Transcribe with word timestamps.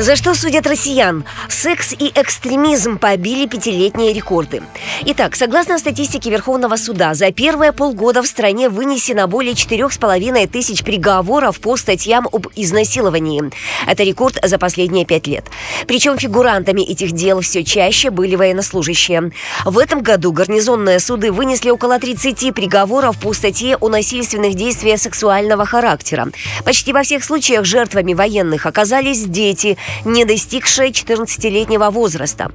За 0.00 0.16
что 0.16 0.34
судят 0.34 0.66
россиян? 0.66 1.26
Секс 1.50 1.92
и 1.92 2.10
экстремизм 2.14 2.96
побили 2.96 3.46
пятилетние 3.46 4.14
рекорды. 4.14 4.62
Итак, 5.04 5.36
согласно 5.36 5.78
статистике 5.78 6.30
Верховного 6.30 6.76
суда, 6.76 7.12
за 7.12 7.30
первые 7.32 7.72
полгода 7.72 8.22
в 8.22 8.26
стране 8.26 8.70
вынесено 8.70 9.26
более 9.26 9.54
четырех 9.54 9.92
с 9.92 9.98
половиной 9.98 10.46
тысяч 10.46 10.82
приговоров 10.84 11.60
по 11.60 11.76
статьям 11.76 12.26
об 12.32 12.46
изнасиловании. 12.56 13.50
Это 13.86 14.02
рекорд 14.02 14.38
за 14.42 14.56
последние 14.56 15.04
пять 15.04 15.26
лет. 15.26 15.44
Причем 15.86 16.16
фигурантами 16.16 16.80
этих 16.80 17.12
дел 17.12 17.42
все 17.42 17.62
чаще 17.62 18.08
были 18.08 18.36
военнослужащие. 18.36 19.32
В 19.66 19.78
этом 19.78 20.00
году 20.00 20.32
гарнизонные 20.32 20.98
суды 20.98 21.30
вынесли 21.30 21.68
около 21.68 21.98
30 21.98 22.54
приговоров 22.54 23.18
по 23.18 23.34
статье 23.34 23.76
о 23.76 23.90
насильственных 23.90 24.54
действиях 24.54 24.98
сексуального 24.98 25.66
характера. 25.66 26.28
Почти 26.64 26.94
во 26.94 27.02
всех 27.02 27.22
случаях 27.22 27.66
жертвами 27.66 28.14
военных 28.14 28.64
оказались 28.64 29.24
дети– 29.24 29.76
не 30.04 30.24
достигшая 30.24 30.90
14-летнего 30.90 31.90
возраста. 31.90 32.50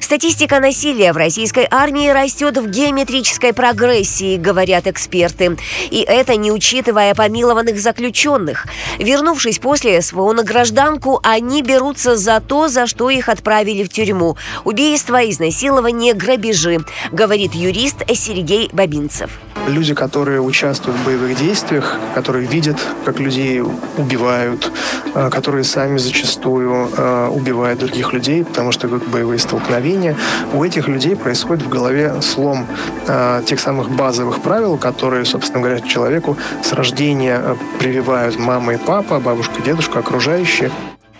Статистика 0.00 0.60
насилия 0.60 1.12
в 1.12 1.16
российской 1.16 1.66
армии 1.70 2.08
растет 2.08 2.56
в 2.58 2.68
геометрической 2.68 3.52
прогрессии, 3.52 4.36
говорят 4.36 4.86
эксперты. 4.86 5.56
И 5.90 6.00
это 6.00 6.36
не 6.36 6.52
учитывая 6.52 7.14
помилованных 7.14 7.78
заключенных. 7.78 8.66
Вернувшись 8.98 9.58
после 9.58 10.00
СВО 10.02 10.32
на 10.32 10.42
гражданку, 10.42 11.20
они 11.22 11.62
берутся 11.62 12.16
за 12.16 12.40
то, 12.40 12.68
за 12.68 12.86
что 12.86 13.10
их 13.10 13.28
отправили 13.28 13.84
в 13.84 13.88
тюрьму. 13.88 14.36
Убийство, 14.64 15.18
изнасилование, 15.28 16.14
грабежи, 16.14 16.78
говорит 17.12 17.54
юрист 17.54 17.96
Сергей 18.14 18.68
Бабинцев 18.72 19.30
люди, 19.68 19.94
которые 19.94 20.40
участвуют 20.40 20.98
в 20.98 21.04
боевых 21.04 21.36
действиях, 21.36 21.98
которые 22.14 22.46
видят, 22.46 22.76
как 23.04 23.20
людей 23.20 23.62
убивают, 23.96 24.72
э, 25.14 25.30
которые 25.30 25.64
сами 25.64 25.98
зачастую 25.98 26.90
э, 26.96 27.28
убивают 27.28 27.80
других 27.80 28.12
людей, 28.12 28.44
потому 28.44 28.72
что 28.72 28.88
как 28.88 29.06
боевые 29.08 29.38
столкновения, 29.38 30.16
у 30.52 30.64
этих 30.64 30.88
людей 30.88 31.16
происходит 31.16 31.64
в 31.64 31.68
голове 31.68 32.20
слом 32.22 32.66
э, 33.06 33.42
тех 33.46 33.60
самых 33.60 33.90
базовых 33.90 34.40
правил, 34.40 34.78
которые, 34.78 35.24
собственно 35.24 35.60
говоря, 35.60 35.80
человеку 35.80 36.36
с 36.62 36.72
рождения 36.72 37.56
прививают 37.78 38.38
мама 38.38 38.74
и 38.74 38.76
папа, 38.76 39.20
бабушка, 39.20 39.62
дедушка, 39.62 40.00
окружающие. 40.00 40.70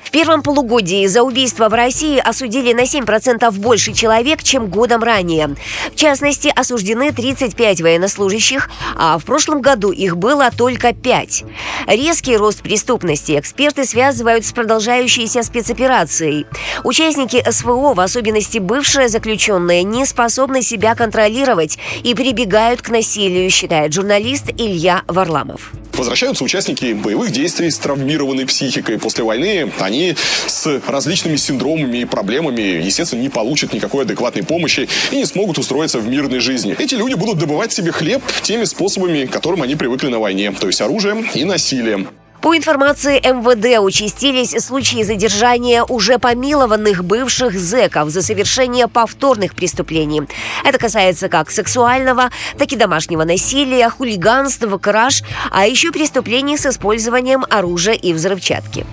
В 0.08 0.10
первом 0.10 0.42
полугодии 0.42 1.06
за 1.06 1.22
убийство 1.22 1.68
в 1.68 1.74
России 1.74 2.18
осудили 2.18 2.72
на 2.72 2.84
7% 2.84 3.50
больше 3.52 3.92
человек, 3.92 4.42
чем 4.42 4.68
годом 4.68 5.02
ранее. 5.02 5.54
В 5.92 5.96
частности, 5.96 6.50
осуждены 6.56 7.12
35 7.12 7.82
военнослужащих, 7.82 8.70
а 8.96 9.18
в 9.18 9.26
прошлом 9.26 9.60
году 9.60 9.90
их 9.90 10.16
было 10.16 10.50
только 10.50 10.94
5. 10.94 11.44
Резкий 11.88 12.38
рост 12.38 12.62
преступности 12.62 13.38
эксперты 13.38 13.84
связывают 13.84 14.46
с 14.46 14.52
продолжающейся 14.52 15.42
спецоперацией. 15.42 16.46
Участники 16.84 17.44
СВО, 17.46 17.92
в 17.92 18.00
особенности 18.00 18.56
бывшие 18.56 19.10
заключенные, 19.10 19.82
не 19.82 20.06
способны 20.06 20.62
себя 20.62 20.94
контролировать 20.94 21.78
и 22.02 22.14
прибегают 22.14 22.80
к 22.80 22.88
насилию, 22.88 23.50
считает 23.50 23.92
журналист 23.92 24.48
Илья 24.56 25.02
Варламов. 25.06 25.70
Возвращаются 25.98 26.44
участники 26.44 26.92
боевых 26.92 27.32
действий 27.32 27.70
с 27.70 27.78
травмированной 27.78 28.46
психикой. 28.46 29.00
После 29.00 29.24
войны 29.24 29.72
они 29.80 30.14
с 30.46 30.80
различными 30.86 31.34
синдромами 31.34 31.98
и 31.98 32.04
проблемами, 32.04 32.62
естественно, 32.62 33.20
не 33.20 33.28
получат 33.28 33.72
никакой 33.72 34.04
адекватной 34.04 34.44
помощи 34.44 34.88
и 35.10 35.16
не 35.16 35.24
смогут 35.24 35.58
устроиться 35.58 35.98
в 35.98 36.06
мирной 36.06 36.38
жизни. 36.38 36.76
Эти 36.78 36.94
люди 36.94 37.14
будут 37.14 37.38
добывать 37.38 37.72
себе 37.72 37.90
хлеб 37.90 38.22
теми 38.42 38.62
способами, 38.62 39.24
к 39.24 39.32
которым 39.32 39.62
они 39.62 39.74
привыкли 39.74 40.06
на 40.06 40.20
войне, 40.20 40.52
то 40.52 40.68
есть 40.68 40.80
оружием 40.80 41.26
и 41.34 41.44
насилием. 41.44 42.08
По 42.40 42.56
информации 42.56 43.18
МВД, 43.18 43.80
участились 43.80 44.50
случаи 44.64 45.02
задержания 45.02 45.82
уже 45.82 46.18
помилованных 46.18 47.04
бывших 47.04 47.58
зэков 47.58 48.10
за 48.10 48.22
совершение 48.22 48.86
повторных 48.86 49.56
преступлений. 49.56 50.22
Это 50.64 50.78
касается 50.78 51.28
как 51.28 51.50
сексуального, 51.50 52.30
так 52.56 52.72
и 52.72 52.76
домашнего 52.76 53.24
насилия, 53.24 53.88
хулиганства, 53.90 54.78
краж, 54.78 55.22
а 55.50 55.66
еще 55.66 55.90
преступлений 55.90 56.56
с 56.56 56.66
использованием 56.66 57.44
оружия 57.50 57.94
и 57.94 58.12
взрывчатки. 58.12 58.86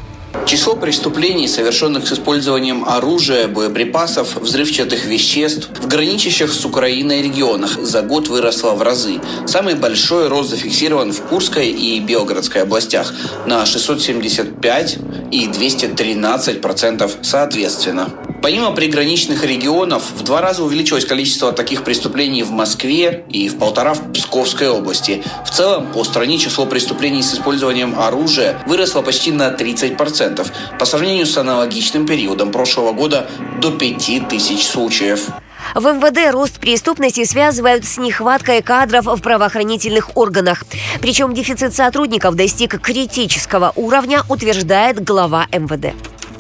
Число 0.46 0.76
преступлений, 0.76 1.48
совершенных 1.48 2.08
с 2.08 2.14
использованием 2.14 2.86
оружия, 2.88 3.48
боеприпасов, 3.48 4.36
взрывчатых 4.36 5.06
веществ 5.06 5.70
в 5.82 5.88
граничащих 5.88 6.52
с 6.54 6.66
Украиной 6.66 7.22
регионах 7.22 7.80
за 7.82 8.02
год 8.02 8.28
выросло 8.28 8.72
в 8.72 8.82
разы. 8.82 9.20
Самый 9.48 9.76
большой 9.76 10.28
рост 10.28 10.52
зафиксирован 10.52 11.14
в 11.14 11.22
Курской 11.22 11.70
и 11.70 12.00
Белгородской 12.00 12.62
областях 12.62 13.14
на 13.46 13.66
675 13.66 14.98
и 15.32 15.48
213 15.48 16.62
процентов 16.62 17.18
соответственно. 17.22 18.25
Помимо 18.46 18.70
приграничных 18.74 19.44
регионов, 19.44 20.04
в 20.16 20.22
два 20.22 20.40
раза 20.40 20.64
увеличилось 20.64 21.04
количество 21.04 21.52
таких 21.52 21.84
преступлений 21.84 22.44
в 22.44 22.52
Москве 22.52 23.26
и 23.28 23.50
в 23.50 23.58
полтора 23.58 23.96
в 23.96 24.14
Псковской 24.14 24.70
области. 24.70 25.24
В 25.44 25.50
целом, 25.50 25.92
по 25.92 26.04
стране 26.04 26.38
число 26.38 26.68
преступлений 26.68 27.24
с 27.24 27.34
использованием 27.34 27.98
оружия 27.98 28.62
выросло 28.68 29.02
почти 29.02 29.32
на 29.32 29.50
30%, 29.50 30.48
по 30.78 30.86
сравнению 30.86 31.26
с 31.26 31.36
аналогичным 31.38 32.06
периодом 32.06 32.52
прошлого 32.52 32.92
года 32.92 33.28
до 33.64 33.72
5000 33.72 34.64
случаев. 34.64 35.26
В 35.74 35.84
МВД 35.84 36.32
рост 36.32 36.60
преступности 36.60 37.24
связывают 37.24 37.84
с 37.84 37.98
нехваткой 37.98 38.62
кадров 38.62 39.06
в 39.06 39.22
правоохранительных 39.24 40.16
органах. 40.16 40.66
Причем 41.02 41.34
дефицит 41.34 41.74
сотрудников 41.74 42.36
достиг 42.36 42.80
критического 42.80 43.74
уровня, 43.76 44.22
утверждает 44.30 45.04
глава 45.04 45.48
МВД. 45.52 45.96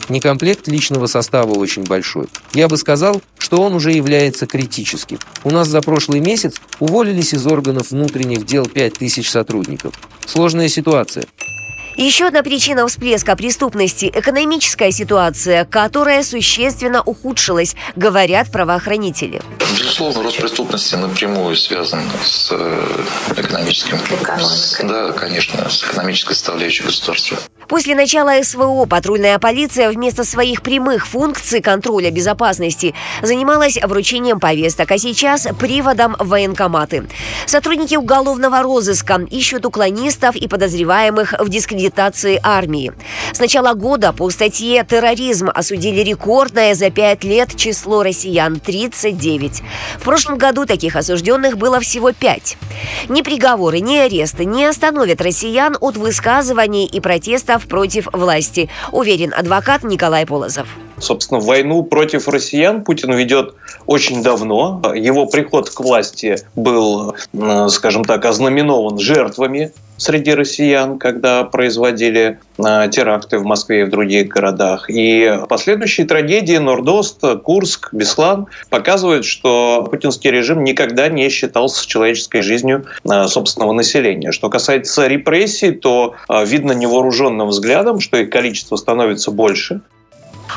Некомплект 0.09 0.67
личного 0.67 1.07
состава 1.07 1.53
очень 1.53 1.83
большой. 1.83 2.27
Я 2.53 2.67
бы 2.67 2.77
сказал, 2.77 3.21
что 3.37 3.61
он 3.61 3.73
уже 3.73 3.91
является 3.91 4.45
критическим. 4.45 5.19
У 5.43 5.51
нас 5.51 5.67
за 5.67 5.81
прошлый 5.81 6.19
месяц 6.19 6.55
уволились 6.79 7.33
из 7.33 7.45
органов 7.47 7.91
внутренних 7.91 8.45
дел 8.45 8.65
5000 8.65 9.27
сотрудников. 9.29 9.93
Сложная 10.25 10.67
ситуация. 10.67 11.25
Еще 11.97 12.27
одна 12.27 12.43
причина 12.43 12.85
всплеска 12.87 13.37
преступности– 13.37 14.11
экономическая 14.13 14.91
ситуация, 14.91 15.63
которая 15.63 16.23
существенно 16.23 17.01
ухудшилась, 17.01 17.73
говорят 17.95 18.51
правоохранители. 18.51 19.41
Безусловно, 19.79 20.23
рост 20.23 20.37
преступности 20.37 20.95
напрямую 20.95 21.55
связан 21.55 22.01
с 22.21 22.49
э, 22.51 23.03
экономическим. 23.37 23.97
Экономикой. 23.97 24.87
Да, 24.89 25.11
конечно, 25.13 25.69
с 25.69 25.83
экономической 25.85 26.33
составляющей 26.33 26.83
государства. 26.83 27.37
После 27.67 27.95
начала 27.95 28.43
СВО 28.43 28.85
патрульная 28.85 29.39
полиция 29.39 29.89
вместо 29.89 30.23
своих 30.23 30.61
прямых 30.61 31.07
функций 31.07 31.61
контроля 31.61 32.11
безопасности 32.11 32.93
занималась 33.23 33.77
вручением 33.81 34.39
повесток, 34.39 34.91
а 34.91 34.97
сейчас 34.97 35.47
приводом 35.59 36.15
в 36.19 36.27
военкоматы. 36.27 37.07
Сотрудники 37.47 37.95
уголовного 37.95 38.61
розыска 38.61 39.19
ищут 39.31 39.65
уклонистов 39.65 40.35
и 40.35 40.47
подозреваемых 40.47 41.33
в 41.39 41.49
дискредитации 41.49 42.39
армии. 42.43 42.93
С 43.31 43.39
начала 43.39 43.73
года 43.73 44.13
по 44.13 44.29
статье 44.29 44.85
«Терроризм» 44.87 45.49
осудили 45.53 46.01
рекордное 46.01 46.75
за 46.75 46.89
пять 46.91 47.23
лет 47.23 47.55
число 47.55 48.03
россиян– 48.03 48.59
39. 48.65 49.63
В 49.99 50.03
прошлом 50.03 50.37
году 50.37 50.65
таких 50.65 50.95
осужденных 50.95 51.57
было 51.57 51.79
всего 51.79 52.11
пять. 52.11 52.57
Ни 53.09 53.21
приговоры, 53.21 53.79
ни 53.79 53.97
аресты 53.97 54.45
не 54.45 54.65
остановят 54.65 55.21
россиян 55.21 55.77
от 55.79 55.97
высказываний 55.97 56.85
и 56.85 56.99
протестов 56.99 57.54
против 57.63 58.07
власти, 58.13 58.69
уверен 58.91 59.33
адвокат 59.35 59.83
Николай 59.83 60.25
Полозов. 60.25 60.67
Собственно, 60.99 61.39
войну 61.39 61.83
против 61.83 62.27
россиян 62.27 62.83
Путин 62.83 63.13
ведет 63.13 63.53
очень 63.85 64.23
давно. 64.23 64.81
Его 64.95 65.25
приход 65.25 65.69
к 65.69 65.79
власти 65.81 66.37
был, 66.55 67.15
э, 67.33 67.67
скажем 67.69 68.05
так, 68.05 68.25
ознаменован 68.25 68.97
жертвами 68.97 69.73
среди 69.97 70.33
россиян, 70.33 70.97
когда 70.97 71.43
производили 71.43 72.39
э, 72.57 72.89
теракты 72.89 73.39
в 73.39 73.45
Москве 73.45 73.81
и 73.81 73.83
в 73.83 73.89
других 73.89 74.29
городах. 74.29 74.89
И 74.89 75.39
последующие 75.49 76.07
трагедии 76.07 76.57
Нордост, 76.57 77.21
Курск, 77.43 77.93
Беслан 77.93 78.47
показывают, 78.69 79.25
что 79.25 79.87
путинский 79.89 80.31
режим 80.31 80.63
никогда 80.63 81.09
не 81.09 81.29
считался 81.29 81.87
человеческой 81.87 82.41
жизнью 82.41 82.85
э, 83.03 83.27
собственного 83.27 83.73
населения. 83.73 84.31
Что 84.31 84.49
касается 84.49 85.07
репрессий, 85.07 85.71
то 85.71 86.15
видно 86.29 86.71
невооруженным 86.71 87.49
взглядом, 87.49 87.99
что 87.99 88.17
их 88.17 88.29
количество 88.29 88.75
становится 88.77 89.31
больше. 89.31 89.81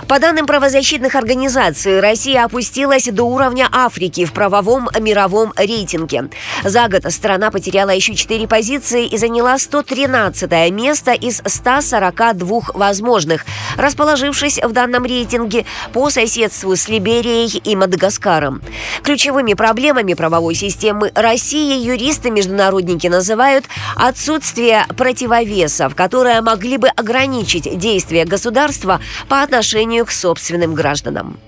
По 0.07 0.19
данным 0.19 0.47
правозащитных 0.47 1.15
организаций, 1.15 2.01
Россия 2.01 2.45
опустилась 2.45 3.05
до 3.07 3.25
уровня 3.25 3.69
Африки 3.73 4.25
в 4.25 4.33
правовом 4.33 4.89
мировом 5.01 5.53
рейтинге. 5.57 6.29
За 6.65 6.89
год 6.89 7.03
страна 7.13 7.51
потеряла 7.51 7.91
еще 7.91 8.15
4 8.15 8.47
позиции 8.47 9.07
и 9.07 9.17
заняла 9.19 9.59
113 9.59 10.71
место 10.71 11.13
из 11.13 11.43
142 11.45 12.61
возможных, 12.75 13.45
расположившись 13.77 14.59
в 14.63 14.73
данном 14.73 15.05
рейтинге 15.05 15.65
по 15.93 16.11
соседству 16.11 16.77
с 16.77 16.89
Либерией 16.89 17.61
и 17.65 17.75
Мадагаскаром. 17.75 18.63
Ключевыми 19.03 19.55
проблемами 19.55 20.15
правовой 20.15 20.55
системы 20.55 21.11
России 21.15 21.83
юристы-международники 21.85 23.07
называют 23.07 23.65
отсутствие 23.97 24.87
противовесов, 24.97 25.95
которые 25.95 26.41
могли 26.41 26.77
бы 26.77 26.89
ограничить 26.89 27.79
действия 27.79 28.25
государства 28.25 29.01
по 29.29 29.43
отношению 29.89 30.07
к 30.07 30.11
собственным 30.11 30.75
гражданам. 30.75 31.41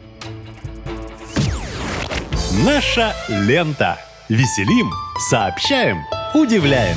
Наша 2.65 3.15
лента. 3.29 3.99
Веселим, 4.29 4.91
сообщаем, 5.29 5.99
удивляем. 6.35 6.97